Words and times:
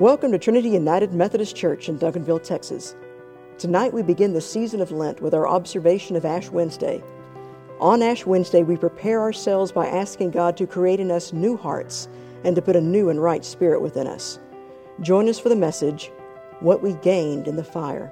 Welcome 0.00 0.32
to 0.32 0.38
Trinity 0.38 0.70
United 0.70 1.12
Methodist 1.12 1.54
Church 1.54 1.90
in 1.90 1.98
Duncanville, 1.98 2.42
Texas. 2.42 2.96
Tonight 3.58 3.92
we 3.92 4.00
begin 4.02 4.32
the 4.32 4.40
season 4.40 4.80
of 4.80 4.90
Lent 4.90 5.20
with 5.20 5.34
our 5.34 5.46
observation 5.46 6.16
of 6.16 6.24
Ash 6.24 6.48
Wednesday. 6.48 7.02
On 7.80 8.00
Ash 8.00 8.24
Wednesday, 8.24 8.62
we 8.62 8.78
prepare 8.78 9.20
ourselves 9.20 9.72
by 9.72 9.86
asking 9.88 10.30
God 10.30 10.56
to 10.56 10.66
create 10.66 11.00
in 11.00 11.10
us 11.10 11.34
new 11.34 11.54
hearts 11.54 12.08
and 12.44 12.56
to 12.56 12.62
put 12.62 12.76
a 12.76 12.80
new 12.80 13.10
and 13.10 13.22
right 13.22 13.44
spirit 13.44 13.82
within 13.82 14.06
us. 14.06 14.38
Join 15.02 15.28
us 15.28 15.38
for 15.38 15.50
the 15.50 15.54
message, 15.54 16.10
What 16.60 16.82
We 16.82 16.94
Gained 16.94 17.46
in 17.46 17.56
the 17.56 17.62
Fire. 17.62 18.10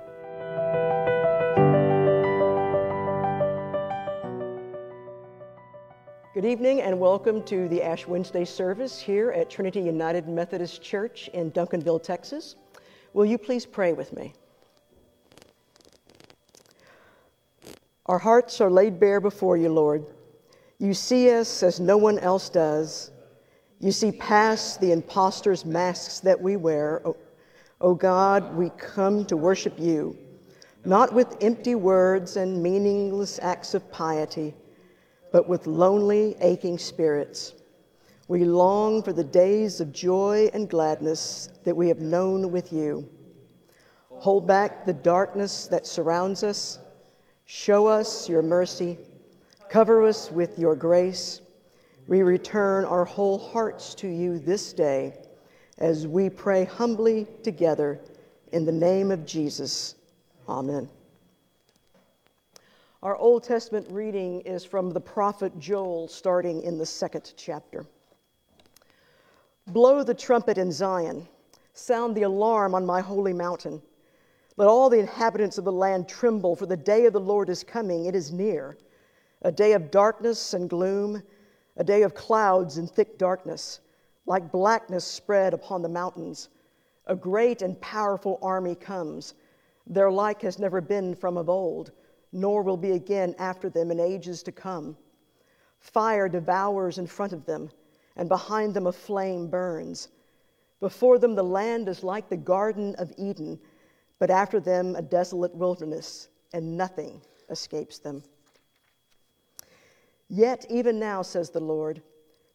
Good 6.38 6.52
evening 6.52 6.82
and 6.82 7.00
welcome 7.00 7.42
to 7.46 7.66
the 7.66 7.82
Ash 7.82 8.06
Wednesday 8.06 8.44
service 8.44 9.00
here 9.00 9.32
at 9.32 9.50
Trinity 9.50 9.80
United 9.80 10.28
Methodist 10.28 10.80
Church 10.80 11.26
in 11.34 11.50
Duncanville, 11.50 12.00
Texas. 12.00 12.54
Will 13.12 13.24
you 13.24 13.36
please 13.36 13.66
pray 13.66 13.92
with 13.92 14.12
me? 14.12 14.34
Our 18.06 18.18
hearts 18.18 18.60
are 18.60 18.70
laid 18.70 19.00
bare 19.00 19.20
before 19.20 19.56
you, 19.56 19.68
Lord. 19.68 20.06
You 20.78 20.94
see 20.94 21.28
us 21.32 21.64
as 21.64 21.80
no 21.80 21.96
one 21.96 22.20
else 22.20 22.48
does. 22.48 23.10
You 23.80 23.90
see 23.90 24.12
past 24.12 24.80
the 24.80 24.92
impostor's 24.92 25.64
masks 25.64 26.20
that 26.20 26.40
we 26.40 26.54
wear. 26.54 27.02
Oh 27.80 27.94
God, 27.94 28.54
we 28.54 28.70
come 28.78 29.24
to 29.24 29.36
worship 29.36 29.76
you, 29.76 30.16
not 30.84 31.12
with 31.12 31.36
empty 31.40 31.74
words 31.74 32.36
and 32.36 32.62
meaningless 32.62 33.40
acts 33.42 33.74
of 33.74 33.90
piety 33.90 34.54
but 35.32 35.48
with 35.48 35.66
lonely, 35.66 36.36
aching 36.40 36.78
spirits. 36.78 37.54
We 38.28 38.44
long 38.44 39.02
for 39.02 39.12
the 39.12 39.24
days 39.24 39.80
of 39.80 39.92
joy 39.92 40.50
and 40.52 40.68
gladness 40.68 41.48
that 41.64 41.76
we 41.76 41.88
have 41.88 42.00
known 42.00 42.50
with 42.50 42.72
you. 42.72 43.08
Hold 44.10 44.46
back 44.46 44.84
the 44.84 44.92
darkness 44.92 45.66
that 45.68 45.86
surrounds 45.86 46.42
us. 46.42 46.78
Show 47.46 47.86
us 47.86 48.28
your 48.28 48.42
mercy. 48.42 48.98
Cover 49.70 50.06
us 50.06 50.30
with 50.30 50.58
your 50.58 50.76
grace. 50.76 51.40
We 52.06 52.22
return 52.22 52.84
our 52.84 53.04
whole 53.04 53.38
hearts 53.38 53.94
to 53.96 54.08
you 54.08 54.38
this 54.38 54.72
day 54.72 55.14
as 55.78 56.06
we 56.06 56.28
pray 56.28 56.64
humbly 56.64 57.26
together 57.42 58.00
in 58.52 58.64
the 58.64 58.72
name 58.72 59.10
of 59.10 59.24
Jesus. 59.24 59.94
Amen. 60.48 60.88
Our 63.00 63.14
Old 63.14 63.44
Testament 63.44 63.86
reading 63.90 64.40
is 64.40 64.64
from 64.64 64.90
the 64.90 65.00
prophet 65.00 65.56
Joel, 65.60 66.08
starting 66.08 66.62
in 66.62 66.78
the 66.78 66.86
second 66.86 67.32
chapter. 67.36 67.86
Blow 69.68 70.02
the 70.02 70.14
trumpet 70.14 70.58
in 70.58 70.72
Zion, 70.72 71.28
sound 71.74 72.16
the 72.16 72.24
alarm 72.24 72.74
on 72.74 72.84
my 72.84 73.00
holy 73.00 73.32
mountain. 73.32 73.80
Let 74.56 74.66
all 74.66 74.90
the 74.90 74.98
inhabitants 74.98 75.58
of 75.58 75.64
the 75.64 75.70
land 75.70 76.08
tremble, 76.08 76.56
for 76.56 76.66
the 76.66 76.76
day 76.76 77.06
of 77.06 77.12
the 77.12 77.20
Lord 77.20 77.48
is 77.48 77.62
coming, 77.62 78.06
it 78.06 78.16
is 78.16 78.32
near. 78.32 78.76
A 79.42 79.52
day 79.52 79.74
of 79.74 79.92
darkness 79.92 80.52
and 80.52 80.68
gloom, 80.68 81.22
a 81.76 81.84
day 81.84 82.02
of 82.02 82.14
clouds 82.14 82.78
and 82.78 82.90
thick 82.90 83.16
darkness, 83.16 83.78
like 84.26 84.50
blackness 84.50 85.04
spread 85.04 85.54
upon 85.54 85.82
the 85.82 85.88
mountains. 85.88 86.48
A 87.06 87.14
great 87.14 87.62
and 87.62 87.80
powerful 87.80 88.40
army 88.42 88.74
comes. 88.74 89.34
Their 89.86 90.10
like 90.10 90.42
has 90.42 90.58
never 90.58 90.80
been 90.80 91.14
from 91.14 91.36
of 91.36 91.48
old 91.48 91.92
nor 92.32 92.62
will 92.62 92.76
be 92.76 92.92
again 92.92 93.34
after 93.38 93.70
them 93.70 93.90
in 93.90 94.00
ages 94.00 94.42
to 94.42 94.52
come. 94.52 94.96
Fire 95.80 96.28
devours 96.28 96.98
in 96.98 97.06
front 97.06 97.32
of 97.32 97.46
them, 97.46 97.70
and 98.16 98.28
behind 98.28 98.74
them 98.74 98.86
a 98.86 98.92
flame 98.92 99.48
burns. 99.48 100.08
Before 100.80 101.18
them 101.18 101.34
the 101.34 101.42
land 101.42 101.88
is 101.88 102.04
like 102.04 102.28
the 102.28 102.36
Garden 102.36 102.94
of 102.96 103.12
Eden, 103.16 103.58
but 104.18 104.30
after 104.30 104.60
them 104.60 104.96
a 104.96 105.02
desolate 105.02 105.54
wilderness, 105.54 106.28
and 106.52 106.76
nothing 106.76 107.20
escapes 107.50 107.98
them. 107.98 108.22
Yet, 110.28 110.66
even 110.68 110.98
now, 110.98 111.22
says 111.22 111.50
the 111.50 111.60
Lord, 111.60 112.02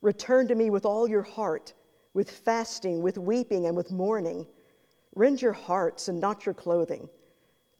return 0.01 0.47
to 0.47 0.55
me 0.55 0.69
with 0.69 0.85
all 0.85 1.07
your 1.07 1.23
heart, 1.23 1.73
with 2.13 2.29
fasting, 2.29 3.01
with 3.01 3.17
weeping, 3.17 3.65
and 3.65 3.75
with 3.75 3.91
mourning. 3.91 4.45
Rend 5.15 5.41
your 5.41 5.53
hearts 5.53 6.07
and 6.07 6.19
not 6.19 6.45
your 6.45 6.53
clothing. 6.53 7.09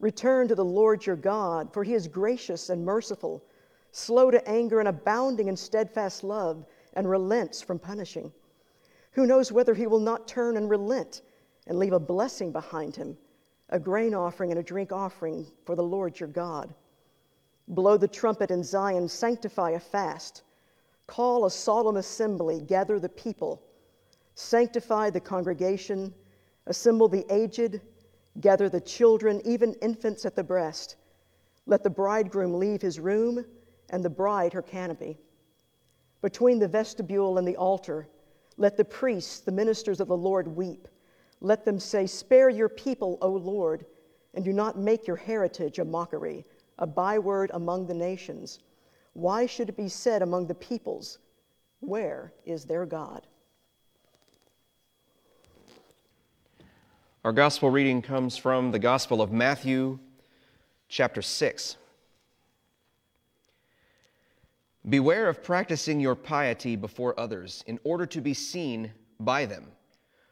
Return 0.04 0.48
to 0.48 0.54
the 0.54 0.62
Lord 0.62 1.06
your 1.06 1.16
God, 1.16 1.72
for 1.72 1.82
he 1.82 1.94
is 1.94 2.08
gracious 2.08 2.68
and 2.68 2.84
merciful, 2.84 3.42
slow 3.90 4.30
to 4.30 4.46
anger 4.46 4.78
and 4.78 4.86
abounding 4.86 5.48
in 5.48 5.56
steadfast 5.56 6.22
love, 6.22 6.66
and 6.92 7.08
relents 7.08 7.62
from 7.62 7.78
punishing. 7.78 8.30
Who 9.12 9.26
knows 9.26 9.50
whether 9.50 9.72
he 9.72 9.86
will 9.86 10.00
not 10.00 10.28
turn 10.28 10.58
and 10.58 10.68
relent 10.68 11.22
and 11.66 11.78
leave 11.78 11.94
a 11.94 11.98
blessing 11.98 12.52
behind 12.52 12.94
him, 12.94 13.16
a 13.70 13.80
grain 13.80 14.12
offering 14.12 14.50
and 14.50 14.60
a 14.60 14.62
drink 14.62 14.92
offering 14.92 15.46
for 15.64 15.74
the 15.74 15.82
Lord 15.82 16.20
your 16.20 16.28
God? 16.28 16.74
Blow 17.68 17.96
the 17.96 18.06
trumpet 18.06 18.50
in 18.50 18.62
Zion, 18.62 19.08
sanctify 19.08 19.70
a 19.70 19.80
fast, 19.80 20.42
call 21.06 21.46
a 21.46 21.50
solemn 21.50 21.96
assembly, 21.96 22.60
gather 22.60 23.00
the 23.00 23.08
people, 23.08 23.62
sanctify 24.34 25.08
the 25.08 25.18
congregation, 25.18 26.12
assemble 26.66 27.08
the 27.08 27.24
aged 27.30 27.80
Gather 28.40 28.68
the 28.68 28.80
children, 28.80 29.40
even 29.44 29.74
infants 29.74 30.24
at 30.24 30.34
the 30.34 30.44
breast. 30.44 30.96
Let 31.66 31.82
the 31.82 31.90
bridegroom 31.90 32.58
leave 32.58 32.82
his 32.82 32.98
room 33.00 33.44
and 33.90 34.04
the 34.04 34.10
bride 34.10 34.52
her 34.52 34.62
canopy. 34.62 35.18
Between 36.20 36.58
the 36.58 36.68
vestibule 36.68 37.38
and 37.38 37.46
the 37.46 37.56
altar, 37.56 38.08
let 38.56 38.76
the 38.76 38.84
priests, 38.84 39.40
the 39.40 39.52
ministers 39.52 40.00
of 40.00 40.08
the 40.08 40.16
Lord, 40.16 40.48
weep. 40.48 40.88
Let 41.40 41.64
them 41.64 41.78
say, 41.78 42.06
Spare 42.06 42.48
your 42.48 42.68
people, 42.68 43.18
O 43.20 43.30
Lord, 43.30 43.86
and 44.34 44.44
do 44.44 44.52
not 44.52 44.78
make 44.78 45.06
your 45.06 45.16
heritage 45.16 45.78
a 45.78 45.84
mockery, 45.84 46.44
a 46.78 46.86
byword 46.86 47.50
among 47.54 47.86
the 47.86 47.94
nations. 47.94 48.60
Why 49.12 49.46
should 49.46 49.68
it 49.68 49.76
be 49.76 49.88
said 49.88 50.22
among 50.22 50.46
the 50.46 50.54
peoples, 50.54 51.18
Where 51.80 52.32
is 52.44 52.64
their 52.64 52.86
God? 52.86 53.26
Our 57.24 57.32
gospel 57.32 57.70
reading 57.70 58.02
comes 58.02 58.36
from 58.36 58.70
the 58.70 58.78
Gospel 58.78 59.22
of 59.22 59.32
Matthew, 59.32 59.98
chapter 60.90 61.22
6. 61.22 61.78
Beware 64.90 65.30
of 65.30 65.42
practicing 65.42 66.00
your 66.00 66.16
piety 66.16 66.76
before 66.76 67.18
others 67.18 67.64
in 67.66 67.80
order 67.82 68.04
to 68.04 68.20
be 68.20 68.34
seen 68.34 68.92
by 69.20 69.46
them, 69.46 69.68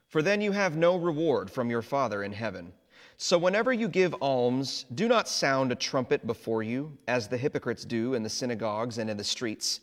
for 0.09 0.21
then 0.21 0.43
you 0.43 0.53
have 0.53 0.77
no 0.77 0.99
reward 0.99 1.51
from 1.51 1.71
your 1.71 1.81
Father 1.81 2.25
in 2.25 2.33
heaven. 2.33 2.75
So 3.17 3.39
whenever 3.39 3.73
you 3.73 3.89
give 3.89 4.15
alms, 4.21 4.85
do 4.95 5.09
not 5.09 5.31
sound 5.31 5.73
a 5.73 5.77
trumpet 5.77 6.27
before 6.27 6.63
you, 6.63 6.95
as 7.09 7.27
the 7.27 7.39
hypocrites 7.39 7.87
do 7.87 8.13
in 8.13 8.23
the 8.23 8.29
synagogues 8.29 8.99
and 8.99 9.09
in 9.09 9.17
the 9.17 9.25
streets, 9.25 9.81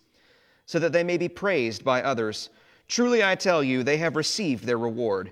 so 0.68 0.78
that 0.78 0.92
they 0.92 1.04
may 1.04 1.18
be 1.18 1.28
praised 1.28 1.84
by 1.84 2.04
others. 2.04 2.52
Truly 2.88 3.24
I 3.24 3.34
tell 3.34 3.64
you, 3.64 3.82
they 3.82 3.98
have 3.98 4.16
received 4.16 4.64
their 4.64 4.78
reward. 4.78 5.32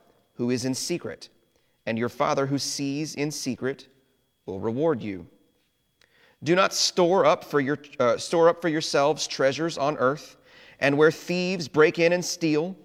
who 0.41 0.49
is 0.49 0.65
in 0.65 0.73
secret. 0.73 1.29
And 1.85 1.99
your 1.99 2.09
Father 2.09 2.47
who 2.47 2.57
sees 2.57 3.13
in 3.13 3.29
secret 3.29 3.87
will 4.47 4.59
reward 4.59 5.03
you. 5.03 5.27
Do 6.41 6.55
not 6.55 6.73
store 6.73 7.27
up 7.27 7.43
for, 7.43 7.59
your, 7.59 7.77
uh, 7.99 8.17
store 8.17 8.49
up 8.49 8.59
for 8.59 8.67
yourselves 8.67 9.27
treasures 9.27 9.77
on 9.77 9.97
earth, 9.97 10.37
and 10.79 10.97
where 10.97 11.11
thieves 11.11 11.67
break 11.67 11.99
in 11.99 12.11
and 12.11 12.25
steal, 12.25 12.75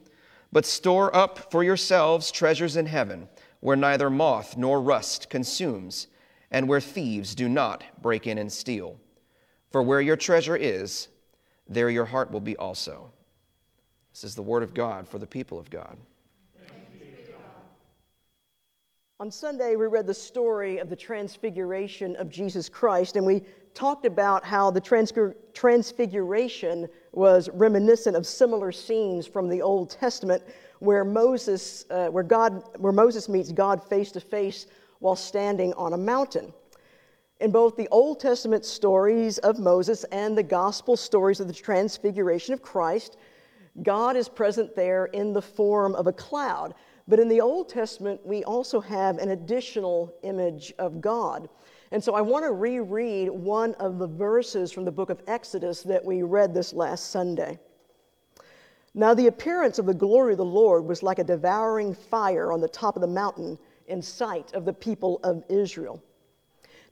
but 0.52 0.66
store 0.66 1.16
up 1.16 1.50
for 1.50 1.64
yourselves 1.64 2.30
treasures 2.30 2.76
in 2.76 2.84
heaven, 2.84 3.26
where 3.60 3.74
neither 3.74 4.10
moth 4.10 4.58
nor 4.58 4.82
rust 4.82 5.30
consumes, 5.30 6.08
and 6.50 6.68
where 6.68 6.78
thieves 6.78 7.34
do 7.34 7.48
not 7.48 7.84
break 8.02 8.26
in 8.26 8.36
and 8.36 8.52
steal. 8.52 9.00
For 9.72 9.82
where 9.82 10.02
your 10.02 10.16
treasure 10.16 10.56
is, 10.56 11.08
there 11.66 11.88
your 11.88 12.04
heart 12.04 12.30
will 12.30 12.40
be 12.40 12.58
also. 12.58 13.12
This 14.12 14.24
is 14.24 14.34
the 14.34 14.42
word 14.42 14.62
of 14.62 14.74
God 14.74 15.08
for 15.08 15.18
the 15.18 15.26
people 15.26 15.58
of 15.58 15.70
God. 15.70 15.96
On 19.18 19.30
Sunday, 19.30 19.76
we 19.76 19.86
read 19.86 20.06
the 20.06 20.12
story 20.12 20.76
of 20.76 20.90
the 20.90 20.96
transfiguration 20.96 22.14
of 22.16 22.28
Jesus 22.28 22.68
Christ, 22.68 23.16
and 23.16 23.24
we 23.24 23.44
talked 23.72 24.04
about 24.04 24.44
how 24.44 24.70
the 24.70 25.32
transfiguration 25.54 26.86
was 27.12 27.48
reminiscent 27.54 28.14
of 28.14 28.26
similar 28.26 28.70
scenes 28.70 29.26
from 29.26 29.48
the 29.48 29.62
Old 29.62 29.88
Testament, 29.88 30.42
where 30.80 31.02
Moses, 31.02 31.86
uh, 31.88 32.08
where 32.08 32.22
God, 32.22 32.62
where 32.76 32.92
Moses 32.92 33.26
meets 33.26 33.52
God 33.52 33.82
face 33.82 34.12
to 34.12 34.20
face 34.20 34.66
while 34.98 35.16
standing 35.16 35.72
on 35.78 35.94
a 35.94 35.98
mountain. 35.98 36.52
In 37.40 37.50
both 37.50 37.74
the 37.74 37.88
Old 37.88 38.20
Testament 38.20 38.66
stories 38.66 39.38
of 39.38 39.58
Moses 39.58 40.04
and 40.12 40.36
the 40.36 40.42
gospel 40.42 40.94
stories 40.94 41.40
of 41.40 41.48
the 41.48 41.54
transfiguration 41.54 42.52
of 42.52 42.60
Christ, 42.60 43.16
God 43.82 44.14
is 44.14 44.28
present 44.28 44.76
there 44.76 45.06
in 45.06 45.32
the 45.32 45.40
form 45.40 45.94
of 45.94 46.06
a 46.06 46.12
cloud. 46.12 46.74
But 47.08 47.20
in 47.20 47.28
the 47.28 47.40
Old 47.40 47.68
Testament, 47.68 48.20
we 48.24 48.42
also 48.44 48.80
have 48.80 49.18
an 49.18 49.30
additional 49.30 50.12
image 50.22 50.74
of 50.78 51.00
God. 51.00 51.48
And 51.92 52.02
so 52.02 52.14
I 52.14 52.20
want 52.20 52.44
to 52.44 52.52
reread 52.52 53.30
one 53.30 53.74
of 53.74 53.98
the 53.98 54.08
verses 54.08 54.72
from 54.72 54.84
the 54.84 54.90
book 54.90 55.10
of 55.10 55.22
Exodus 55.28 55.82
that 55.82 56.04
we 56.04 56.22
read 56.22 56.52
this 56.52 56.72
last 56.72 57.10
Sunday. 57.10 57.58
Now, 58.92 59.14
the 59.14 59.28
appearance 59.28 59.78
of 59.78 59.86
the 59.86 59.94
glory 59.94 60.32
of 60.32 60.38
the 60.38 60.44
Lord 60.44 60.84
was 60.84 61.02
like 61.02 61.18
a 61.18 61.24
devouring 61.24 61.94
fire 61.94 62.50
on 62.50 62.60
the 62.60 62.68
top 62.68 62.96
of 62.96 63.02
the 63.02 63.06
mountain 63.06 63.58
in 63.86 64.02
sight 64.02 64.52
of 64.54 64.64
the 64.64 64.72
people 64.72 65.20
of 65.22 65.44
Israel. 65.48 66.02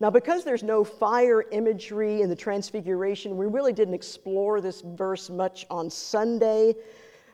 Now, 0.00 0.10
because 0.10 0.44
there's 0.44 0.62
no 0.62 0.84
fire 0.84 1.44
imagery 1.50 2.20
in 2.20 2.28
the 2.28 2.37
Transfiguration, 2.37 3.37
we 3.37 3.46
really 3.46 3.72
didn't 3.72 3.94
explore 3.94 4.60
this 4.60 4.82
verse 4.82 5.31
much 5.31 5.67
on 5.70 5.88
Sunday. 5.88 6.75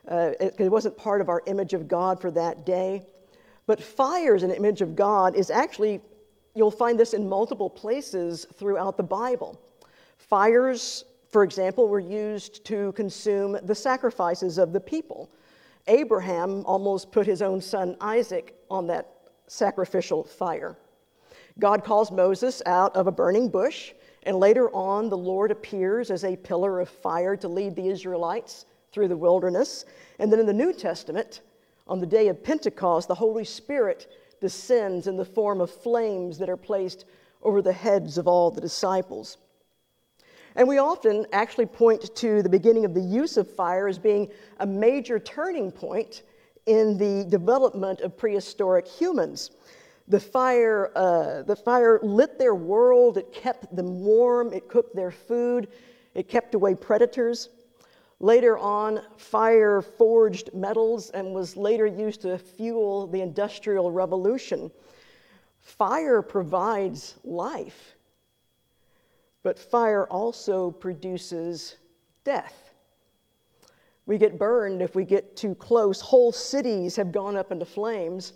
Uh, 0.07 0.31
it, 0.39 0.55
it 0.59 0.71
wasn't 0.71 0.97
part 0.97 1.21
of 1.21 1.29
our 1.29 1.43
image 1.45 1.73
of 1.73 1.87
God 1.87 2.19
for 2.19 2.31
that 2.31 2.65
day. 2.65 3.03
But 3.67 3.81
fire 3.81 4.35
as 4.35 4.43
an 4.43 4.51
image 4.51 4.81
of 4.81 4.95
God 4.95 5.35
is 5.35 5.49
actually, 5.49 6.01
you'll 6.55 6.71
find 6.71 6.99
this 6.99 7.13
in 7.13 7.29
multiple 7.29 7.69
places 7.69 8.45
throughout 8.55 8.97
the 8.97 9.03
Bible. 9.03 9.59
Fires, 10.17 11.05
for 11.29 11.43
example, 11.43 11.87
were 11.87 11.99
used 11.99 12.65
to 12.65 12.91
consume 12.93 13.57
the 13.63 13.75
sacrifices 13.75 14.57
of 14.57 14.73
the 14.73 14.79
people. 14.79 15.29
Abraham 15.87 16.65
almost 16.65 17.11
put 17.11 17.25
his 17.25 17.41
own 17.41 17.61
son 17.61 17.95
Isaac 18.01 18.55
on 18.69 18.87
that 18.87 19.07
sacrificial 19.47 20.23
fire. 20.23 20.77
God 21.59 21.83
calls 21.83 22.11
Moses 22.11 22.61
out 22.65 22.95
of 22.95 23.07
a 23.07 23.11
burning 23.11 23.49
bush, 23.49 23.93
and 24.23 24.37
later 24.37 24.73
on, 24.73 25.09
the 25.09 25.17
Lord 25.17 25.51
appears 25.51 26.11
as 26.11 26.23
a 26.23 26.35
pillar 26.35 26.79
of 26.79 26.89
fire 26.89 27.35
to 27.37 27.47
lead 27.47 27.75
the 27.75 27.87
Israelites 27.87 28.65
through 28.91 29.07
the 29.07 29.17
wilderness. 29.17 29.85
And 30.19 30.31
then 30.31 30.39
in 30.39 30.45
the 30.45 30.53
New 30.53 30.73
Testament, 30.73 31.41
on 31.87 31.99
the 31.99 32.05
day 32.05 32.27
of 32.27 32.43
Pentecost, 32.43 33.07
the 33.07 33.15
Holy 33.15 33.45
Spirit 33.45 34.11
descends 34.39 35.07
in 35.07 35.17
the 35.17 35.25
form 35.25 35.61
of 35.61 35.69
flames 35.69 36.37
that 36.39 36.49
are 36.49 36.57
placed 36.57 37.05
over 37.43 37.61
the 37.61 37.73
heads 37.73 38.17
of 38.17 38.27
all 38.27 38.51
the 38.51 38.61
disciples. 38.61 39.37
And 40.55 40.67
we 40.67 40.77
often 40.79 41.25
actually 41.31 41.65
point 41.65 42.13
to 42.15 42.43
the 42.43 42.49
beginning 42.49 42.85
of 42.85 42.93
the 42.93 43.01
use 43.01 43.37
of 43.37 43.49
fire 43.49 43.87
as 43.87 43.97
being 43.97 44.29
a 44.59 44.65
major 44.65 45.17
turning 45.19 45.71
point 45.71 46.23
in 46.65 46.97
the 46.97 47.25
development 47.29 48.01
of 48.01 48.17
prehistoric 48.17 48.87
humans. 48.87 49.51
The 50.07 50.19
fire, 50.19 50.91
uh, 50.95 51.43
the 51.43 51.55
fire 51.55 51.99
lit 52.03 52.37
their 52.37 52.55
world, 52.55 53.17
it 53.17 53.31
kept 53.31 53.73
them 53.73 54.03
warm, 54.03 54.51
it 54.51 54.67
cooked 54.67 54.95
their 54.95 55.11
food, 55.11 55.69
it 56.13 56.27
kept 56.27 56.53
away 56.53 56.75
predators. 56.75 57.49
Later 58.21 58.55
on, 58.59 59.01
fire 59.17 59.81
forged 59.81 60.53
metals 60.53 61.09
and 61.09 61.33
was 61.33 61.57
later 61.57 61.87
used 61.87 62.21
to 62.21 62.37
fuel 62.37 63.07
the 63.07 63.21
Industrial 63.21 63.91
Revolution. 63.91 64.69
Fire 65.59 66.21
provides 66.21 67.15
life, 67.23 67.95
but 69.41 69.57
fire 69.57 70.05
also 70.05 70.69
produces 70.69 71.77
death. 72.23 72.69
We 74.05 74.19
get 74.19 74.37
burned 74.37 74.83
if 74.83 74.93
we 74.93 75.03
get 75.03 75.35
too 75.35 75.55
close. 75.55 75.99
Whole 75.99 76.31
cities 76.31 76.95
have 76.97 77.11
gone 77.11 77.35
up 77.35 77.51
into 77.51 77.65
flames. 77.65 78.33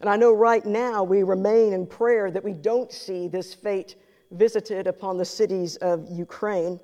And 0.00 0.08
I 0.08 0.14
know 0.14 0.32
right 0.32 0.64
now 0.64 1.02
we 1.02 1.24
remain 1.24 1.72
in 1.72 1.86
prayer 1.86 2.30
that 2.30 2.44
we 2.44 2.52
don't 2.52 2.92
see 2.92 3.26
this 3.26 3.52
fate 3.52 3.96
visited 4.30 4.86
upon 4.86 5.18
the 5.18 5.24
cities 5.24 5.74
of 5.76 6.06
Ukraine. 6.08 6.78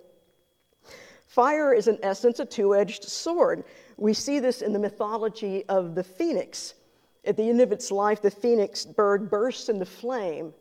Fire 1.30 1.72
is, 1.72 1.86
in 1.86 1.96
essence, 2.02 2.40
a 2.40 2.44
two 2.44 2.74
edged 2.74 3.04
sword. 3.04 3.62
We 3.96 4.14
see 4.14 4.40
this 4.40 4.62
in 4.62 4.72
the 4.72 4.80
mythology 4.80 5.64
of 5.68 5.94
the 5.94 6.02
phoenix. 6.02 6.74
At 7.24 7.36
the 7.36 7.48
end 7.48 7.60
of 7.60 7.70
its 7.70 7.92
life, 7.92 8.20
the 8.20 8.32
phoenix 8.32 8.84
bird 8.84 9.30
bursts 9.30 9.68
into 9.68 9.84
flame 9.84 10.52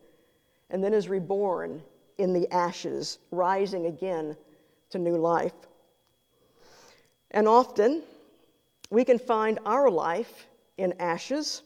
and 0.69 0.83
then 0.83 0.93
is 0.93 1.09
reborn 1.09 1.81
in 2.19 2.33
the 2.33 2.47
ashes, 2.53 3.17
rising 3.31 3.87
again 3.87 4.37
to 4.91 4.99
new 4.99 5.17
life. 5.17 5.55
And 7.31 7.47
often, 7.47 8.03
we 8.91 9.03
can 9.03 9.17
find 9.17 9.57
our 9.65 9.89
life 9.89 10.45
in 10.77 10.93
ashes. 10.99 11.63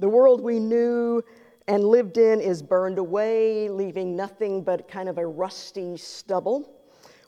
The 0.00 0.08
world 0.08 0.40
we 0.40 0.58
knew 0.58 1.22
and 1.68 1.84
lived 1.84 2.18
in 2.18 2.40
is 2.40 2.60
burned 2.60 2.98
away, 2.98 3.68
leaving 3.68 4.16
nothing 4.16 4.64
but 4.64 4.88
kind 4.88 5.08
of 5.08 5.16
a 5.18 5.26
rusty 5.28 5.96
stubble. 5.96 6.79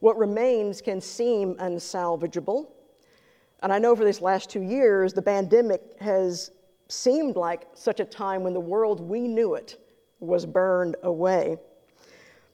What 0.03 0.19
remains 0.19 0.81
can 0.81 1.01
seem 1.01 1.55
unsalvageable. 1.61 2.67
And 3.63 3.73
I 3.73 3.79
know 3.79 3.95
for 3.95 4.05
these 4.05 4.21
last 4.21 4.51
two 4.51 4.63
years, 4.63 5.13
the 5.13 5.23
pandemic 5.23 5.81
has 6.01 6.51
seemed 6.89 7.37
like 7.37 7.69
such 7.75 8.01
a 8.01 8.05
time 8.05 8.43
when 8.43 8.53
the 8.53 8.59
world 8.59 8.99
we 8.99 9.29
knew 9.29 9.55
it 9.55 9.79
was 10.19 10.45
burned 10.45 10.97
away. 11.05 11.57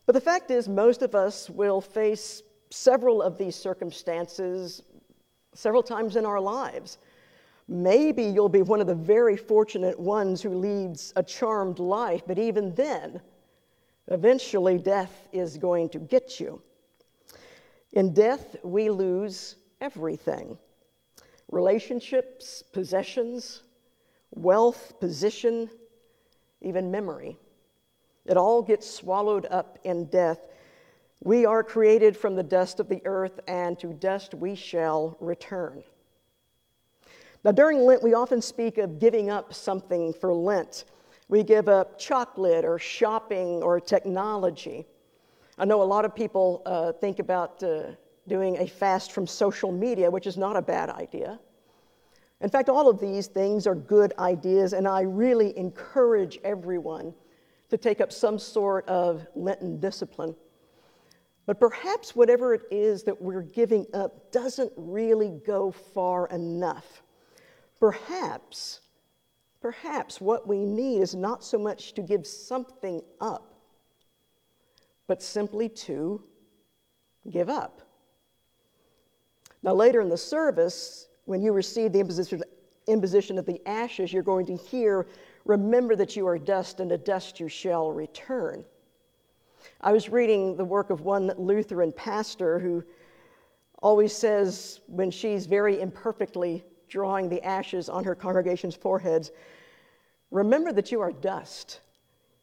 But 0.05 0.13
the 0.13 0.21
fact 0.21 0.51
is, 0.51 0.69
most 0.69 1.01
of 1.01 1.15
us 1.15 1.49
will 1.49 1.81
face 1.81 2.43
several 2.69 3.23
of 3.23 3.39
these 3.39 3.57
circumstances 3.57 4.83
several 5.55 5.83
times 5.83 6.17
in 6.17 6.27
our 6.27 6.41
lives. 6.41 6.99
Maybe 7.67 8.25
you'll 8.25 8.51
be 8.51 8.61
one 8.61 8.83
of 8.83 8.87
the 8.87 8.95
very 8.95 9.39
fortunate 9.39 9.99
ones 9.99 10.43
who 10.43 10.51
leads 10.51 11.15
a 11.17 11.23
charmed 11.23 11.79
life, 11.79 12.25
but 12.27 12.39
even 12.39 12.75
then, 12.75 13.23
eventually 14.09 14.77
death 14.77 15.29
is 15.33 15.57
going 15.57 15.89
to 15.89 15.99
get 15.99 16.39
you. 16.39 16.61
In 17.93 18.13
death, 18.13 18.57
we 18.63 18.91
lose 18.91 19.57
everything 19.81 20.59
relationships, 21.51 22.63
possessions, 22.73 23.63
wealth, 24.33 25.01
position, 25.01 25.71
even 26.61 26.91
memory. 26.91 27.39
It 28.27 28.37
all 28.37 28.61
gets 28.61 28.89
swallowed 28.89 29.47
up 29.51 29.79
in 29.85 30.07
death. 30.07 30.41
We 31.21 31.47
are 31.47 31.65
created 31.65 32.17
from 32.17 32.37
the 32.37 32.43
dust 32.43 32.81
of 32.81 32.89
the 32.89 33.01
earth, 33.07 33.41
and 33.49 33.79
to 33.79 33.95
dust 33.95 34.35
we 34.35 34.55
shall 34.55 35.17
return. 35.21 35.83
Now, 37.45 37.53
during 37.53 37.81
Lent, 37.81 38.03
we 38.03 38.15
often 38.15 38.43
speak 38.43 38.77
of 38.77 38.99
giving 38.99 39.31
up 39.31 39.55
something 39.55 40.13
for 40.13 40.35
Lent. 40.35 40.85
We 41.29 41.43
give 41.43 41.69
up 41.69 41.99
chocolate 41.99 42.65
or 42.65 42.79
shopping 42.79 43.63
or 43.63 43.81
technology. 43.81 44.87
I 45.61 45.65
know 45.65 45.83
a 45.83 45.85
lot 45.85 46.05
of 46.05 46.15
people 46.15 46.63
uh, 46.67 46.93
think 46.93 47.19
about 47.19 47.61
uh, 47.65 47.89
doing 48.29 48.59
a 48.59 48.67
fast 48.69 49.11
from 49.11 49.27
social 49.27 49.73
media, 49.73 50.09
which 50.09 50.29
is 50.29 50.37
not 50.37 50.55
a 50.55 50.63
bad 50.63 50.89
idea. 50.89 51.41
In 52.41 52.49
fact, 52.49 52.69
all 52.69 52.89
of 52.89 53.01
these 53.01 53.27
things 53.27 53.67
are 53.67 53.75
good 53.75 54.13
ideas, 54.21 54.73
and 54.73 54.87
I 54.87 55.01
really 55.01 55.57
encourage 55.59 56.39
everyone 56.45 57.13
to 57.71 57.77
take 57.77 58.01
up 58.01 58.13
some 58.13 58.39
sort 58.39 58.89
of 58.89 59.27
Lenten 59.35 59.81
discipline. 59.81 60.37
But 61.45 61.59
perhaps 61.59 62.15
whatever 62.15 62.55
it 62.55 62.63
is 62.71 63.03
that 63.03 63.21
we're 63.21 63.43
giving 63.43 63.85
up 63.93 64.31
doesn't 64.31 64.73
really 64.77 65.33
go 65.45 65.73
far 65.73 66.29
enough. 66.29 67.03
Perhaps, 67.81 68.83
perhaps 69.61 70.21
what 70.21 70.47
we 70.47 70.65
need 70.65 71.01
is 71.01 71.17
not 71.17 71.43
so 71.43 71.59
much 71.59 71.95
to 71.95 72.03
give 72.03 72.29
something 72.29 73.03
up 73.21 73.58
but 75.09 75.23
simply 75.23 75.69
to 75.69 76.23
give 77.29 77.49
up. 77.49 77.83
Now, 79.63 79.75
later 79.75 80.01
in 80.01 80.09
the 80.09 80.17
service, 80.17 81.09
when 81.25 81.43
you 81.43 81.53
receive 81.53 81.93
the 81.93 81.99
imposition, 81.99 83.39
of 83.39 83.47
the 83.47 83.61
ashes, 83.67 84.13
you're 84.13 84.23
going 84.23 84.47
to 84.47 84.57
hear, 84.57 85.09
Remember 85.45 85.97
that 85.97 86.15
you 86.15 86.27
are 86.27 86.39
dust, 86.39 86.79
and 86.79 86.91
to 86.91 86.99
dust 86.99 87.41
you 87.41 87.49
shall 87.49 87.91
return. 87.91 88.65
I 89.81 89.93
was 89.93 90.09
reading 90.11 90.57
the 90.57 90.65
work 90.65 90.91
of 90.91 91.01
one 91.01 91.33
Lutheran 91.39 91.91
pastor 91.93 92.59
who 92.59 92.85
always 93.83 94.15
says, 94.15 94.81
when 94.87 95.11
she's 95.11 95.47
very 95.47 95.81
imperfectly 95.81 96.65
drawing 96.89 97.29
the 97.29 97.43
ashes 97.45 97.89
on 97.89 98.05
her 98.05 98.15
congregation's 98.15 98.77
foreheads, 98.77 99.33
Remember 100.31 100.73
that 100.73 100.93
you 100.93 101.01
are 101.01 101.13
dust 101.13 101.81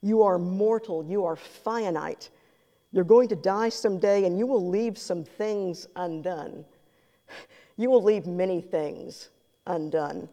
You 0.01 0.24
are 0.24 0.39
mortal, 0.39 1.03
you 1.05 1.25
are 1.25 1.36
finite. 1.36 2.29
You're 2.96 3.04
going 3.04 3.28
to 3.28 3.36
die 3.36 3.68
someday, 3.68 4.24
and 4.24 4.40
you 4.40 4.48
will 4.48 4.70
leave 4.70 4.98
some 4.98 5.25
things 5.25 5.86
undone. 5.96 6.66
You 7.78 7.90
will 7.90 8.02
leave 8.02 8.25
many 8.25 8.62
things 8.62 9.32
undone. 9.68 10.30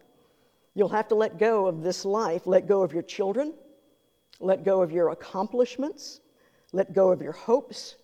You'll 0.75 0.87
have 0.87 1.09
to 1.09 1.15
let 1.15 1.37
go 1.37 1.67
of 1.67 1.83
this 1.83 2.05
life, 2.05 2.47
let 2.47 2.69
go 2.69 2.83
of 2.83 2.93
your 2.93 3.03
children, 3.03 3.53
let 4.39 4.63
go 4.63 4.81
of 4.81 4.93
your 4.93 5.09
accomplishments, 5.09 6.21
let 6.71 6.93
go 6.93 7.11
of 7.11 7.21
your 7.21 7.33
hopes, 7.33 7.97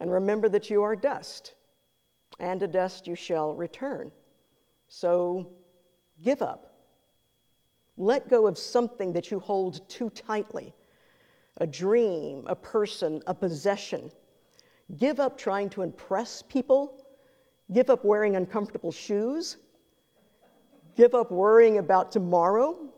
and 0.00 0.10
remember 0.10 0.48
that 0.48 0.70
you 0.70 0.82
are 0.82 0.96
dust, 0.96 1.56
and 2.40 2.58
to 2.60 2.66
dust 2.66 3.06
you 3.06 3.14
shall 3.14 3.52
return. 3.52 4.10
So 4.88 5.50
give 6.24 6.40
up. 6.40 6.72
Let 7.98 8.30
go 8.30 8.46
of 8.46 8.56
something 8.56 9.12
that 9.12 9.30
you 9.30 9.40
hold 9.40 9.86
too 9.90 10.08
tightly 10.08 10.72
a 11.58 11.66
dream, 11.66 12.44
a 12.46 12.56
person, 12.56 13.22
a 13.26 13.34
possession. 13.34 14.10
Give 14.96 15.20
up 15.20 15.36
trying 15.36 15.68
to 15.70 15.82
impress 15.82 16.42
people. 16.42 17.04
Give 17.72 17.90
up 17.90 18.04
wearing 18.04 18.36
uncomfortable 18.36 18.92
shoes. 18.92 19.58
Give 20.96 21.14
up 21.14 21.30
worrying 21.30 21.78
about 21.78 22.10
tomorrow. 22.10 22.88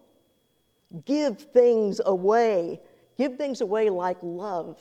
Give 1.05 1.39
things 1.39 2.01
away. 2.05 2.81
Give 3.19 3.37
things 3.37 3.61
away 3.61 3.91
like 3.91 4.17
love, 4.23 4.79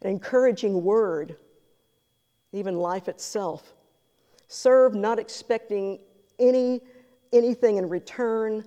an 0.00 0.10
encouraging 0.10 0.82
word, 0.82 1.36
even 2.52 2.78
life 2.78 3.08
itself. 3.08 3.74
Serve 4.46 4.94
not 4.94 5.18
expecting 5.18 5.98
any, 6.38 6.80
anything 7.32 7.76
in 7.76 7.86
return. 7.88 8.64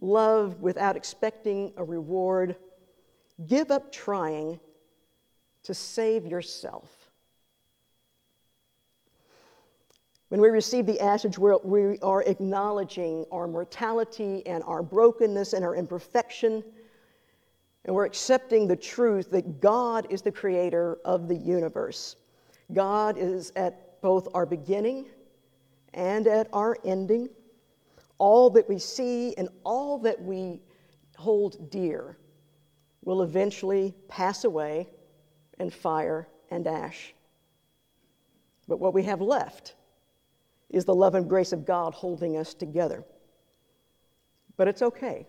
Love 0.00 0.60
without 0.60 0.96
expecting 0.96 1.72
a 1.76 1.82
reward. 1.82 2.54
Give 3.46 3.70
up 3.70 3.90
trying 3.90 4.60
to 5.64 5.74
save 5.74 6.26
yourself. 6.26 6.90
When 10.28 10.40
we 10.40 10.48
receive 10.48 10.86
the 10.86 11.00
Ashes, 11.00 11.38
we 11.38 11.98
are 12.00 12.22
acknowledging 12.22 13.24
our 13.30 13.46
mortality 13.46 14.44
and 14.46 14.62
our 14.64 14.82
brokenness 14.82 15.52
and 15.52 15.64
our 15.64 15.74
imperfection, 15.74 16.62
and 17.84 17.94
we're 17.94 18.06
accepting 18.06 18.66
the 18.66 18.76
truth 18.76 19.30
that 19.30 19.60
God 19.60 20.06
is 20.10 20.22
the 20.22 20.32
creator 20.32 20.98
of 21.04 21.28
the 21.28 21.36
universe. 21.36 22.16
God 22.72 23.18
is 23.18 23.52
at 23.56 24.00
both 24.00 24.28
our 24.34 24.46
beginning 24.46 25.06
and 25.92 26.26
at 26.26 26.48
our 26.52 26.78
ending. 26.84 27.28
All 28.18 28.48
that 28.50 28.68
we 28.68 28.78
see 28.78 29.34
and 29.36 29.48
all 29.64 29.98
that 29.98 30.20
we 30.20 30.60
hold 31.16 31.70
dear 31.70 32.16
will 33.04 33.22
eventually 33.22 33.94
pass 34.08 34.44
away 34.44 34.88
in 35.58 35.70
fire 35.70 36.28
and 36.50 36.66
ash. 36.66 37.14
But 38.66 38.80
what 38.80 38.94
we 38.94 39.02
have 39.04 39.20
left 39.20 39.74
is 40.70 40.84
the 40.84 40.94
love 40.94 41.14
and 41.14 41.28
grace 41.28 41.52
of 41.52 41.66
God 41.66 41.94
holding 41.94 42.36
us 42.36 42.54
together. 42.54 43.04
But 44.56 44.68
it's 44.68 44.82
okay. 44.82 45.26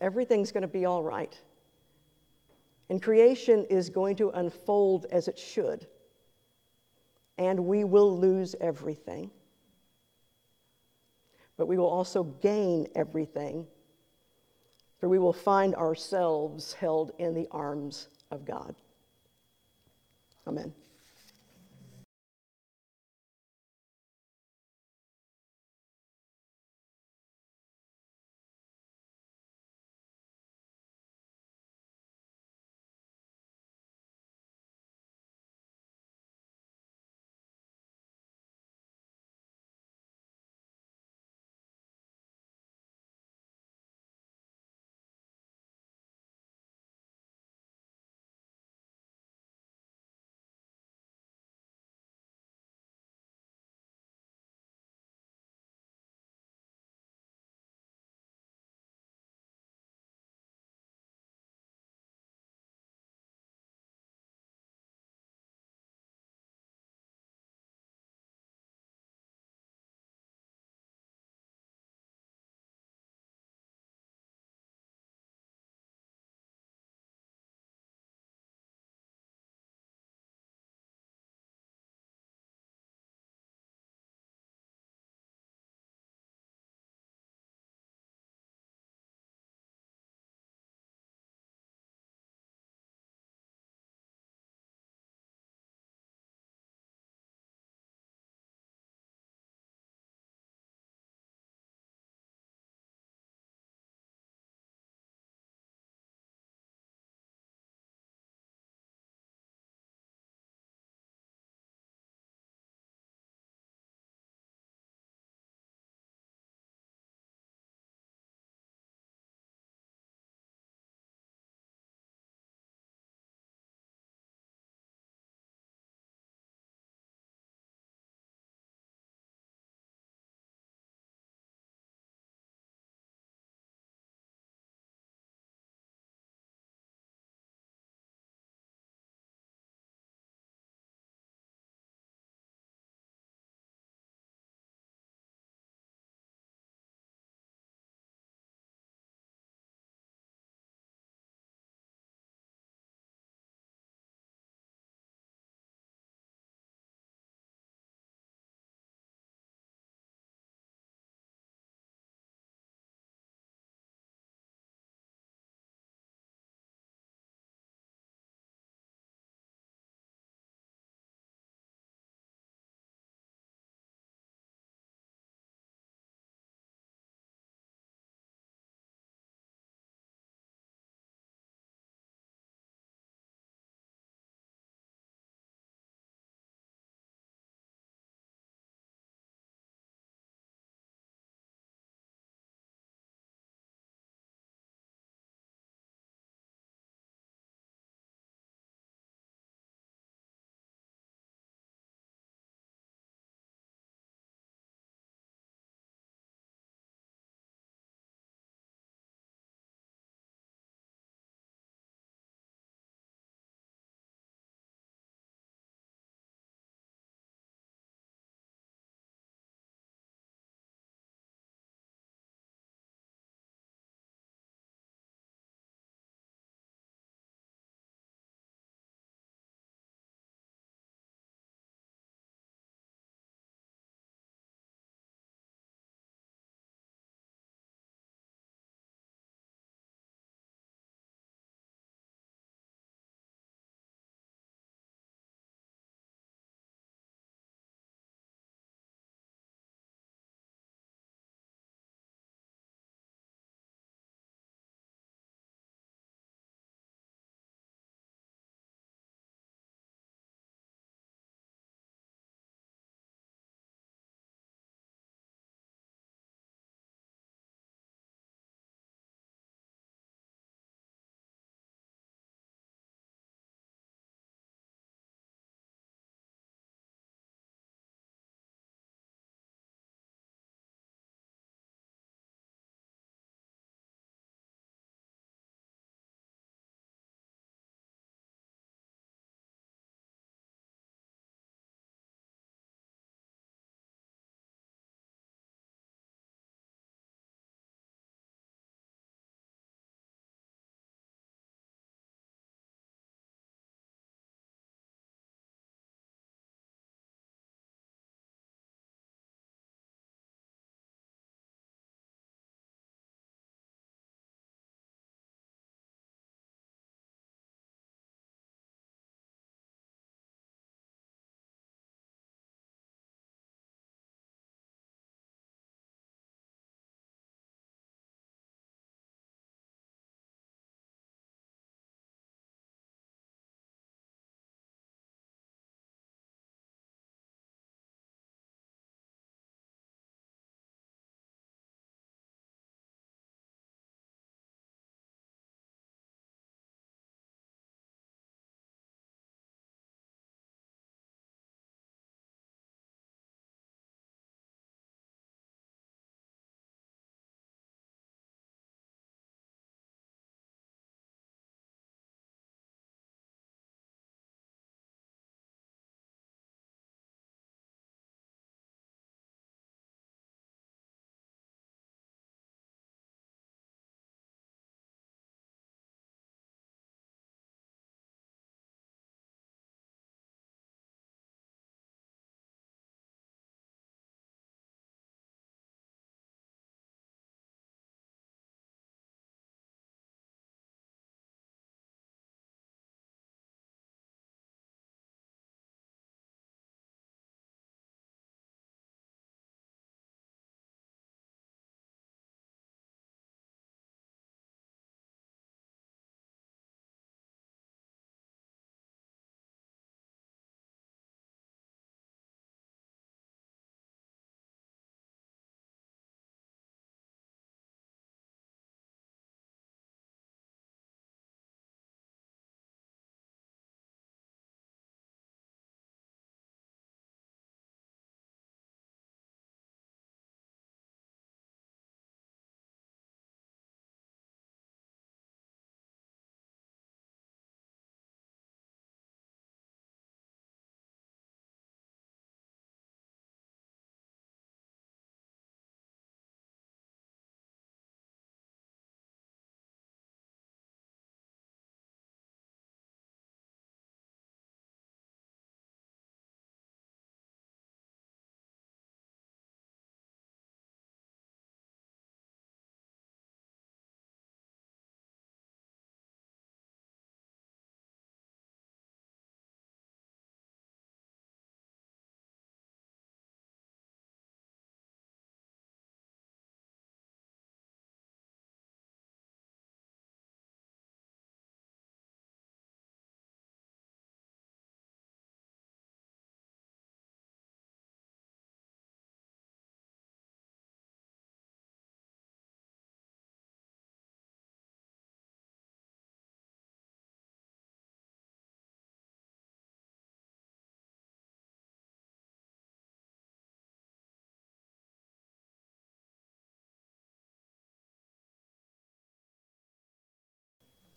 Everything's 0.00 0.52
going 0.52 0.62
to 0.62 0.68
be 0.68 0.84
all 0.84 1.02
right. 1.02 1.38
And 2.90 3.02
creation 3.02 3.64
is 3.70 3.88
going 3.88 4.16
to 4.16 4.30
unfold 4.30 5.06
as 5.10 5.28
it 5.28 5.38
should. 5.38 5.86
And 7.38 7.64
we 7.64 7.84
will 7.84 8.16
lose 8.18 8.54
everything. 8.60 9.30
But 11.56 11.66
we 11.66 11.78
will 11.78 11.88
also 11.88 12.24
gain 12.24 12.86
everything 12.94 13.66
for 15.04 15.08
we 15.08 15.18
will 15.18 15.34
find 15.34 15.74
ourselves 15.74 16.72
held 16.72 17.12
in 17.18 17.34
the 17.34 17.46
arms 17.50 18.08
of 18.30 18.46
God. 18.46 18.74
Amen. 20.46 20.72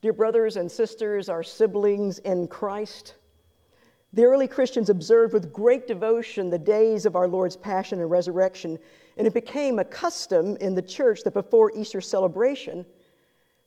Dear 0.08 0.14
brothers 0.14 0.56
and 0.56 0.72
sisters, 0.72 1.28
our 1.28 1.44
siblings 1.44 2.20
in 2.20 2.48
Christ, 2.48 3.16
the 4.14 4.24
early 4.24 4.48
Christians 4.48 4.90
observed 4.90 5.34
with 5.34 5.52
great 5.52 5.86
devotion 5.86 6.50
the 6.50 6.58
days 6.58 7.06
of 7.06 7.18
our 7.18 7.28
Lord's 7.28 7.58
passion 7.58 8.00
and 8.00 8.10
resurrection, 8.10 8.80
and 9.18 9.28
it 9.28 9.34
became 9.34 9.80
a 9.80 9.84
custom 9.84 10.56
in 10.62 10.76
the 10.76 10.82
church 10.82 11.24
that 11.24 11.34
before 11.34 11.74
Easter 11.76 12.00
celebration, 12.00 12.86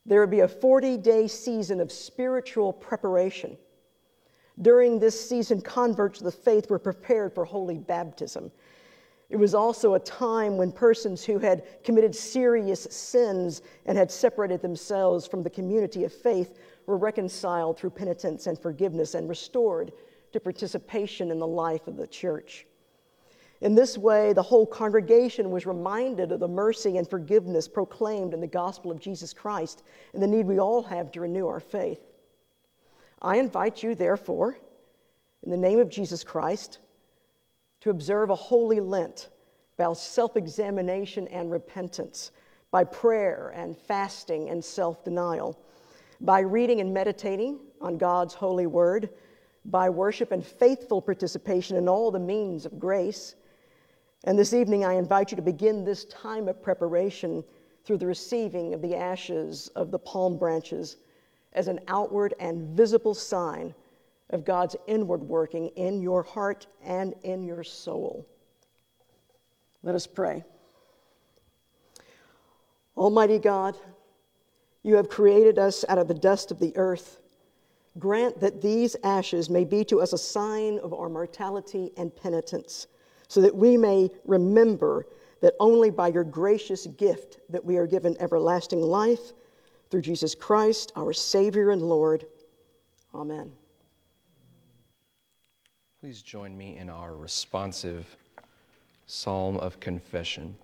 there 0.07 0.19
would 0.19 0.31
be 0.31 0.39
a 0.39 0.47
40 0.47 0.97
day 0.97 1.27
season 1.27 1.79
of 1.79 1.91
spiritual 1.91 2.73
preparation. 2.73 3.55
During 4.59 4.97
this 4.97 5.29
season, 5.29 5.61
converts 5.61 6.17
to 6.17 6.23
the 6.23 6.31
faith 6.31 6.71
were 6.71 6.79
prepared 6.79 7.35
for 7.35 7.45
holy 7.45 7.77
baptism. 7.77 8.51
It 9.31 9.39
was 9.39 9.55
also 9.55 9.93
a 9.93 9.99
time 9.99 10.57
when 10.57 10.73
persons 10.73 11.23
who 11.23 11.39
had 11.39 11.63
committed 11.85 12.13
serious 12.13 12.83
sins 12.91 13.61
and 13.85 13.97
had 13.97 14.11
separated 14.11 14.61
themselves 14.61 15.25
from 15.25 15.41
the 15.41 15.49
community 15.49 16.03
of 16.03 16.11
faith 16.13 16.59
were 16.85 16.97
reconciled 16.97 17.79
through 17.79 17.91
penitence 17.91 18.47
and 18.47 18.59
forgiveness 18.59 19.15
and 19.15 19.29
restored 19.29 19.93
to 20.33 20.39
participation 20.41 21.31
in 21.31 21.39
the 21.39 21.47
life 21.47 21.87
of 21.87 21.95
the 21.95 22.07
church. 22.07 22.67
In 23.61 23.73
this 23.73 23.97
way, 23.97 24.33
the 24.33 24.43
whole 24.43 24.65
congregation 24.65 25.49
was 25.49 25.65
reminded 25.65 26.33
of 26.33 26.41
the 26.41 26.47
mercy 26.49 26.97
and 26.97 27.09
forgiveness 27.09 27.69
proclaimed 27.69 28.33
in 28.33 28.41
the 28.41 28.47
gospel 28.47 28.91
of 28.91 28.99
Jesus 28.99 29.33
Christ 29.33 29.83
and 30.13 30.21
the 30.21 30.27
need 30.27 30.45
we 30.45 30.59
all 30.59 30.83
have 30.83 31.09
to 31.13 31.21
renew 31.21 31.47
our 31.47 31.61
faith. 31.61 32.01
I 33.21 33.37
invite 33.37 33.81
you, 33.81 33.95
therefore, 33.95 34.57
in 35.43 35.51
the 35.51 35.57
name 35.57 35.79
of 35.79 35.87
Jesus 35.87 36.21
Christ, 36.21 36.79
to 37.81 37.89
observe 37.89 38.29
a 38.29 38.35
holy 38.35 38.79
Lent 38.79 39.29
by 39.77 39.91
self 39.93 40.37
examination 40.37 41.27
and 41.29 41.51
repentance, 41.51 42.31
by 42.69 42.83
prayer 42.83 43.51
and 43.55 43.77
fasting 43.77 44.49
and 44.49 44.63
self 44.63 45.03
denial, 45.03 45.59
by 46.21 46.39
reading 46.39 46.79
and 46.79 46.93
meditating 46.93 47.59
on 47.81 47.97
God's 47.97 48.33
holy 48.33 48.67
word, 48.67 49.09
by 49.65 49.89
worship 49.89 50.31
and 50.31 50.45
faithful 50.45 51.01
participation 51.01 51.77
in 51.77 51.89
all 51.89 52.11
the 52.11 52.19
means 52.19 52.65
of 52.65 52.79
grace. 52.79 53.35
And 54.23 54.37
this 54.37 54.53
evening, 54.53 54.85
I 54.85 54.93
invite 54.93 55.31
you 55.31 55.35
to 55.35 55.41
begin 55.41 55.83
this 55.83 56.05
time 56.05 56.47
of 56.47 56.61
preparation 56.61 57.43
through 57.83 57.97
the 57.97 58.05
receiving 58.05 58.75
of 58.75 58.81
the 58.83 58.95
ashes 58.95 59.69
of 59.75 59.89
the 59.89 59.97
palm 59.97 60.37
branches 60.37 60.97
as 61.53 61.67
an 61.67 61.79
outward 61.87 62.35
and 62.39 62.77
visible 62.77 63.15
sign 63.15 63.73
of 64.31 64.45
God's 64.45 64.75
inward 64.87 65.21
working 65.21 65.67
in 65.69 66.01
your 66.01 66.23
heart 66.23 66.67
and 66.83 67.13
in 67.23 67.43
your 67.43 67.63
soul. 67.63 68.27
Let 69.83 69.95
us 69.95 70.07
pray. 70.07 70.43
Almighty 72.95 73.39
God, 73.39 73.75
you 74.83 74.95
have 74.95 75.09
created 75.09 75.57
us 75.59 75.85
out 75.89 75.97
of 75.97 76.07
the 76.07 76.13
dust 76.13 76.51
of 76.51 76.59
the 76.59 76.75
earth. 76.75 77.19
Grant 77.99 78.39
that 78.39 78.61
these 78.61 78.95
ashes 79.03 79.49
may 79.49 79.65
be 79.65 79.83
to 79.85 80.01
us 80.01 80.13
a 80.13 80.17
sign 80.17 80.79
of 80.79 80.93
our 80.93 81.09
mortality 81.09 81.91
and 81.97 82.15
penitence, 82.15 82.87
so 83.27 83.41
that 83.41 83.55
we 83.55 83.75
may 83.75 84.09
remember 84.25 85.07
that 85.41 85.55
only 85.59 85.89
by 85.89 86.07
your 86.07 86.23
gracious 86.23 86.85
gift 86.87 87.39
that 87.49 87.65
we 87.65 87.77
are 87.77 87.87
given 87.87 88.15
everlasting 88.19 88.81
life 88.81 89.33
through 89.89 90.01
Jesus 90.01 90.35
Christ, 90.35 90.91
our 90.95 91.11
Savior 91.11 91.71
and 91.71 91.81
Lord. 91.81 92.25
Amen. 93.13 93.51
Please 96.01 96.23
join 96.23 96.57
me 96.57 96.77
in 96.77 96.89
our 96.89 97.15
responsive 97.15 98.17
psalm 99.05 99.57
of 99.57 99.79
confession. 99.79 100.57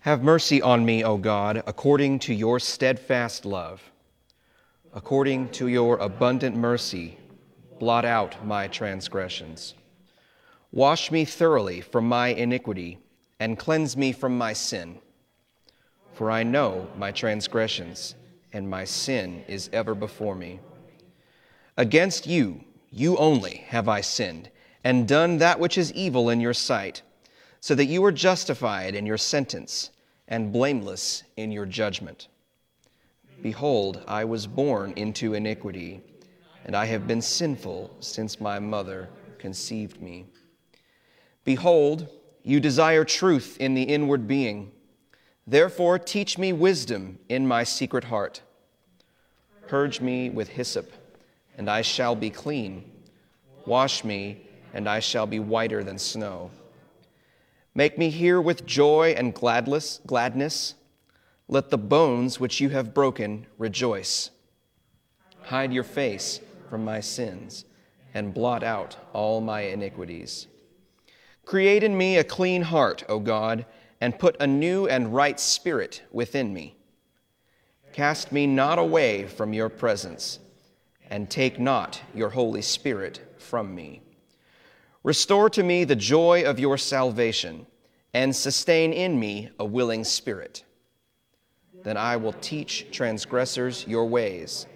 Have 0.00 0.22
mercy 0.22 0.60
on 0.60 0.84
me, 0.84 1.02
O 1.02 1.16
God, 1.16 1.62
according 1.66 2.18
to 2.18 2.34
your 2.34 2.60
steadfast 2.60 3.46
love. 3.46 3.82
According 4.92 5.48
to 5.52 5.68
your 5.68 5.96
abundant 5.96 6.54
mercy, 6.54 7.16
blot 7.78 8.04
out 8.04 8.44
my 8.44 8.68
transgressions. 8.68 9.72
Wash 10.70 11.10
me 11.10 11.24
thoroughly 11.24 11.80
from 11.80 12.06
my 12.06 12.28
iniquity 12.28 12.98
and 13.40 13.58
cleanse 13.58 13.96
me 13.96 14.12
from 14.12 14.36
my 14.36 14.52
sin. 14.52 14.98
For 16.12 16.30
I 16.30 16.42
know 16.42 16.86
my 16.98 17.12
transgressions, 17.12 18.14
and 18.52 18.68
my 18.68 18.84
sin 18.84 19.42
is 19.48 19.70
ever 19.72 19.94
before 19.94 20.34
me. 20.34 20.60
Against 21.78 22.26
you, 22.26 22.64
you 22.90 23.16
only, 23.18 23.58
have 23.68 23.88
I 23.88 24.00
sinned, 24.00 24.50
and 24.82 25.06
done 25.06 25.38
that 25.38 25.60
which 25.60 25.78
is 25.78 25.92
evil 25.92 26.28
in 26.28 26.40
your 26.40 26.52
sight, 26.52 27.02
so 27.60 27.76
that 27.76 27.84
you 27.84 28.04
are 28.04 28.10
justified 28.10 28.96
in 28.96 29.06
your 29.06 29.16
sentence, 29.16 29.90
and 30.26 30.52
blameless 30.52 31.22
in 31.36 31.52
your 31.52 31.66
judgment. 31.66 32.26
Behold, 33.42 34.02
I 34.08 34.24
was 34.24 34.48
born 34.48 34.92
into 34.96 35.34
iniquity, 35.34 36.00
and 36.64 36.74
I 36.74 36.84
have 36.86 37.06
been 37.06 37.22
sinful 37.22 37.94
since 38.00 38.40
my 38.40 38.58
mother 38.58 39.08
conceived 39.38 40.02
me. 40.02 40.26
Behold, 41.44 42.08
you 42.42 42.58
desire 42.58 43.04
truth 43.04 43.56
in 43.60 43.74
the 43.74 43.84
inward 43.84 44.26
being. 44.26 44.72
Therefore, 45.46 45.96
teach 46.00 46.38
me 46.38 46.52
wisdom 46.52 47.20
in 47.28 47.46
my 47.46 47.62
secret 47.62 48.02
heart. 48.02 48.42
Purge 49.68 50.00
me 50.00 50.28
with 50.28 50.48
hyssop 50.48 50.92
and 51.58 51.68
I 51.68 51.82
shall 51.82 52.14
be 52.14 52.30
clean. 52.30 52.90
Wash 53.66 54.04
me, 54.04 54.40
and 54.72 54.88
I 54.88 55.00
shall 55.00 55.26
be 55.26 55.40
whiter 55.40 55.82
than 55.84 55.98
snow. 55.98 56.50
Make 57.74 57.98
me 57.98 58.10
hear 58.10 58.40
with 58.40 58.64
joy 58.64 59.14
and 59.16 59.34
gladness, 59.34 60.00
gladness. 60.06 60.74
Let 61.48 61.70
the 61.70 61.78
bones 61.78 62.38
which 62.38 62.60
you 62.60 62.70
have 62.70 62.94
broken 62.94 63.46
rejoice. 63.58 64.30
Hide 65.42 65.72
your 65.72 65.84
face 65.84 66.40
from 66.70 66.84
my 66.84 67.00
sins 67.00 67.64
and 68.14 68.34
blot 68.34 68.62
out 68.62 68.96
all 69.12 69.40
my 69.40 69.62
iniquities. 69.62 70.46
Create 71.44 71.82
in 71.82 71.96
me 71.96 72.16
a 72.16 72.24
clean 72.24 72.62
heart, 72.62 73.04
O 73.08 73.18
God, 73.18 73.66
and 74.00 74.18
put 74.18 74.36
a 74.40 74.46
new 74.46 74.86
and 74.86 75.14
right 75.14 75.40
spirit 75.40 76.02
within 76.12 76.52
me. 76.52 76.76
Cast 77.92 78.30
me 78.30 78.46
not 78.46 78.78
away 78.78 79.26
from 79.26 79.52
your 79.52 79.68
presence 79.68 80.38
and 81.10 81.28
take 81.30 81.58
not 81.58 82.00
your 82.14 82.30
Holy 82.30 82.62
Spirit 82.62 83.20
from 83.38 83.74
me. 83.74 84.02
Restore 85.02 85.48
to 85.50 85.62
me 85.62 85.84
the 85.84 85.96
joy 85.96 86.44
of 86.44 86.58
your 86.58 86.76
salvation, 86.76 87.66
and 88.14 88.34
sustain 88.34 88.92
in 88.92 89.18
me 89.18 89.50
a 89.58 89.64
willing 89.64 90.04
spirit. 90.04 90.64
Then 91.82 91.96
I 91.96 92.16
will 92.16 92.32
teach 92.34 92.86
transgressors 92.90 93.86
your 93.86 94.06
ways, 94.06 94.66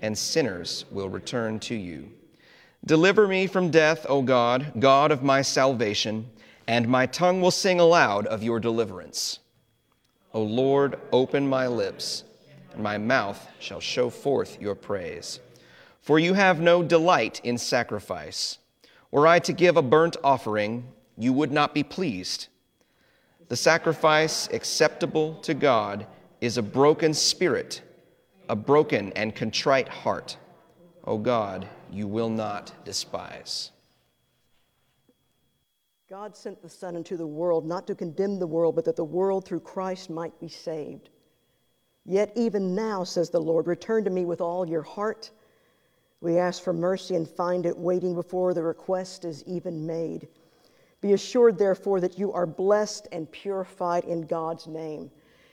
and 0.00 0.16
sinners 0.16 0.84
will 0.90 1.08
return 1.08 1.60
to 1.60 1.74
you. 1.74 2.10
Deliver 2.84 3.28
me 3.28 3.46
from 3.46 3.70
death, 3.70 4.06
O 4.08 4.22
God, 4.22 4.72
God 4.80 5.12
of 5.12 5.22
my 5.22 5.42
salvation, 5.42 6.28
and 6.66 6.88
my 6.88 7.06
tongue 7.06 7.40
will 7.40 7.50
sing 7.50 7.78
aloud 7.78 8.26
of 8.26 8.42
your 8.42 8.58
deliverance. 8.58 9.38
O 10.34 10.42
Lord, 10.42 10.98
open 11.12 11.46
my 11.46 11.66
lips, 11.66 12.24
and 12.72 12.82
my 12.82 12.98
mouth 12.98 13.46
shall 13.60 13.80
show 13.80 14.08
forth 14.08 14.60
your 14.60 14.74
praise. 14.74 15.40
For 16.02 16.18
you 16.18 16.34
have 16.34 16.60
no 16.60 16.82
delight 16.82 17.40
in 17.44 17.56
sacrifice. 17.56 18.58
Were 19.12 19.26
I 19.26 19.38
to 19.38 19.52
give 19.52 19.76
a 19.76 19.82
burnt 19.82 20.16
offering, 20.24 20.88
you 21.16 21.32
would 21.32 21.52
not 21.52 21.74
be 21.74 21.84
pleased. 21.84 22.48
The 23.48 23.56
sacrifice 23.56 24.48
acceptable 24.52 25.36
to 25.42 25.54
God 25.54 26.06
is 26.40 26.58
a 26.58 26.62
broken 26.62 27.14
spirit, 27.14 27.82
a 28.48 28.56
broken 28.56 29.12
and 29.12 29.32
contrite 29.34 29.88
heart. 29.88 30.36
O 31.04 31.18
God, 31.18 31.68
you 31.88 32.08
will 32.08 32.30
not 32.30 32.72
despise. 32.84 33.70
God 36.10 36.36
sent 36.36 36.60
the 36.60 36.68
Son 36.68 36.96
into 36.96 37.16
the 37.16 37.26
world 37.26 37.64
not 37.64 37.86
to 37.86 37.94
condemn 37.94 38.40
the 38.40 38.46
world, 38.46 38.74
but 38.74 38.84
that 38.86 38.96
the 38.96 39.04
world 39.04 39.44
through 39.44 39.60
Christ 39.60 40.10
might 40.10 40.38
be 40.40 40.48
saved. 40.48 41.10
Yet 42.04 42.32
even 42.34 42.74
now, 42.74 43.04
says 43.04 43.30
the 43.30 43.40
Lord, 43.40 43.68
return 43.68 44.02
to 44.04 44.10
me 44.10 44.24
with 44.24 44.40
all 44.40 44.68
your 44.68 44.82
heart 44.82 45.30
we 46.22 46.38
ask 46.38 46.62
for 46.62 46.72
mercy 46.72 47.16
and 47.16 47.28
find 47.28 47.66
it 47.66 47.76
waiting 47.76 48.14
before 48.14 48.54
the 48.54 48.62
request 48.62 49.24
is 49.24 49.42
even 49.44 49.84
made. 49.84 50.28
Be 51.00 51.14
assured, 51.14 51.58
therefore, 51.58 52.00
that 52.00 52.16
you 52.16 52.32
are 52.32 52.46
blessed 52.46 53.08
and 53.10 53.30
purified 53.32 54.04
in 54.04 54.22
God's 54.22 54.68
name. 54.68 55.10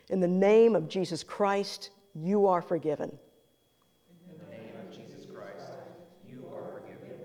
In 0.09 0.19
the 0.19 0.27
name 0.27 0.75
of 0.75 0.87
Jesus 0.87 1.23
Christ, 1.23 1.89
you 2.13 2.45
are 2.45 2.61
forgiven. 2.61 3.17
In 4.29 4.37
the 4.37 4.51
name 4.55 4.75
of 4.79 4.95
Jesus 4.95 5.25
Christ, 5.25 5.71
you 6.29 6.47
are 6.53 6.71
forgiven. 6.71 7.17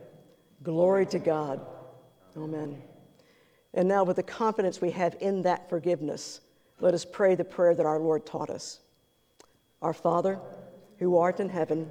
Glory 0.62 1.04
to 1.04 1.18
God. 1.18 1.60
Amen. 2.38 2.82
And 3.74 3.86
now, 3.86 4.04
with 4.04 4.16
the 4.16 4.22
confidence 4.22 4.80
we 4.80 4.90
have 4.92 5.16
in 5.20 5.42
that 5.42 5.68
forgiveness, 5.68 6.40
let 6.80 6.94
us 6.94 7.04
pray 7.04 7.34
the 7.34 7.44
prayer 7.44 7.74
that 7.74 7.84
our 7.84 7.98
Lord 7.98 8.24
taught 8.24 8.48
us 8.48 8.80
Our 9.82 9.92
Father, 9.92 10.40
who 10.98 11.18
art 11.18 11.40
in 11.40 11.50
heaven, 11.50 11.90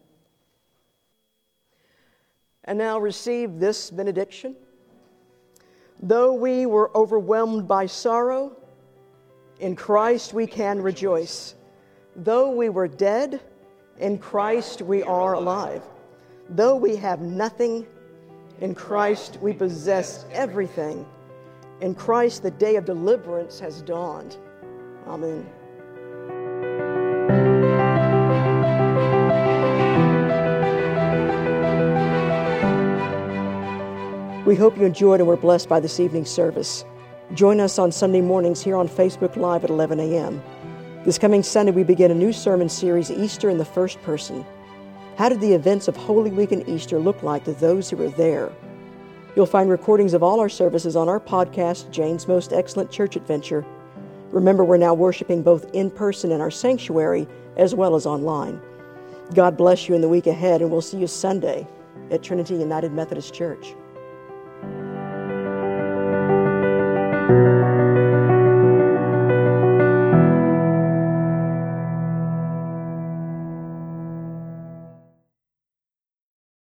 And 2.65 2.77
now 2.77 2.99
receive 2.99 3.59
this 3.59 3.89
benediction. 3.89 4.55
Though 6.01 6.33
we 6.33 6.65
were 6.65 6.95
overwhelmed 6.95 7.67
by 7.67 7.85
sorrow, 7.85 8.55
in 9.59 9.75
Christ 9.75 10.33
we 10.33 10.47
can 10.47 10.81
rejoice. 10.81 11.55
Though 12.15 12.51
we 12.51 12.69
were 12.69 12.87
dead, 12.87 13.41
in 13.99 14.17
Christ 14.17 14.81
we 14.81 15.03
are 15.03 15.33
alive. 15.33 15.83
Though 16.49 16.75
we 16.75 16.95
have 16.97 17.21
nothing, 17.21 17.85
in 18.59 18.75
Christ 18.75 19.37
we 19.41 19.53
possess 19.53 20.25
everything. 20.31 21.05
In 21.81 21.95
Christ 21.95 22.43
the 22.43 22.51
day 22.51 22.75
of 22.75 22.85
deliverance 22.85 23.59
has 23.59 23.81
dawned. 23.81 24.37
Amen. 25.07 25.47
We 34.51 34.57
hope 34.57 34.77
you 34.77 34.83
enjoyed 34.83 35.21
and 35.21 35.29
were 35.29 35.37
blessed 35.37 35.69
by 35.69 35.79
this 35.79 35.97
evening's 35.97 36.29
service. 36.29 36.83
Join 37.33 37.61
us 37.61 37.79
on 37.79 37.89
Sunday 37.89 38.19
mornings 38.19 38.61
here 38.61 38.75
on 38.75 38.89
Facebook 38.89 39.37
Live 39.37 39.63
at 39.63 39.69
11 39.69 40.01
a.m. 40.01 40.43
This 41.05 41.17
coming 41.17 41.41
Sunday, 41.41 41.71
we 41.71 41.85
begin 41.85 42.11
a 42.11 42.15
new 42.15 42.33
sermon 42.33 42.67
series, 42.67 43.09
Easter 43.09 43.49
in 43.49 43.57
the 43.57 43.63
First 43.63 44.01
Person. 44.01 44.45
How 45.17 45.29
did 45.29 45.39
the 45.39 45.53
events 45.53 45.87
of 45.87 45.95
Holy 45.95 46.31
Week 46.31 46.51
and 46.51 46.67
Easter 46.67 46.99
look 46.99 47.23
like 47.23 47.45
to 47.45 47.53
those 47.53 47.89
who 47.89 47.95
were 47.95 48.09
there? 48.09 48.51
You'll 49.37 49.45
find 49.45 49.69
recordings 49.69 50.13
of 50.13 50.21
all 50.21 50.41
our 50.41 50.49
services 50.49 50.97
on 50.97 51.07
our 51.07 51.21
podcast, 51.21 51.89
Jane's 51.89 52.27
Most 52.27 52.51
Excellent 52.51 52.91
Church 52.91 53.15
Adventure. 53.15 53.65
Remember, 54.31 54.65
we're 54.65 54.75
now 54.75 54.93
worshiping 54.93 55.43
both 55.43 55.73
in 55.73 55.89
person 55.89 56.29
in 56.29 56.41
our 56.41 56.51
sanctuary 56.51 57.25
as 57.55 57.73
well 57.73 57.95
as 57.95 58.05
online. 58.05 58.59
God 59.33 59.55
bless 59.55 59.87
you 59.87 59.95
in 59.95 60.01
the 60.01 60.09
week 60.09 60.27
ahead, 60.27 60.61
and 60.61 60.69
we'll 60.69 60.81
see 60.81 60.97
you 60.97 61.07
Sunday 61.07 61.65
at 62.11 62.21
Trinity 62.21 62.55
United 62.55 62.91
Methodist 62.91 63.33
Church. 63.33 63.75
Thank 67.31 67.55
you. 67.55 67.60